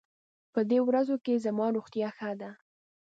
په 0.53 0.59
دې 0.69 0.79
ورځو 0.87 1.15
کې 1.25 1.43
زما 1.45 1.65
روغتيا 1.75 2.09
ښه 2.17 2.31
ده. 2.41 2.51